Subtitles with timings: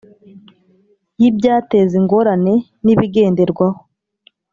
[1.21, 2.53] Y ibyateza ingorane
[2.85, 3.79] n ibigenderwaho